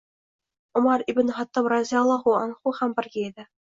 [0.81, 3.53] Umar ibn Xattob roziyallohu anhu ham birga edi